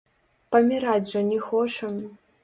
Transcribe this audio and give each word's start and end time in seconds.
Паміраць 0.53 1.11
жа 1.11 1.21
не 1.27 1.37
хочам. 1.49 1.93